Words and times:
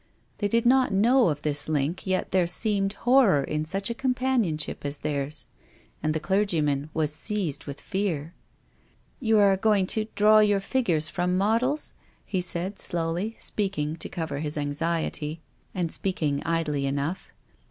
They 0.39 0.47
did 0.47 0.65
not 0.65 0.91
know 0.91 1.29
of 1.29 1.43
this 1.43 1.67
Hnk, 1.67 2.07
yet 2.07 2.31
there 2.31 2.47
seemed 2.47 2.93
horror 2.93 3.43
in 3.43 3.65
such 3.65 3.91
a 3.91 3.93
companionship 3.93 4.83
as 4.83 4.97
theirs, 5.01 5.45
and 6.01 6.15
the 6.15 6.19
clergy 6.19 6.59
man 6.59 6.89
was 6.91 7.13
seized 7.13 7.65
with 7.65 7.79
fear. 7.79 8.33
"You 9.19 9.37
are 9.37 9.55
going 9.55 9.85
to 9.93 10.07
draw 10.15 10.39
your 10.39 10.59
figures 10.59 11.07
from 11.09 11.37
models? 11.37 11.93
"he 12.25 12.41
said, 12.41 12.79
slowly, 12.79 13.35
speaking 13.37 13.95
to 13.97 14.09
cover 14.09 14.39
his 14.39 14.57
anxiety, 14.57 15.39
and 15.75 15.91
speaking 15.91 16.41
idly 16.45 16.87
enough. 16.87 17.31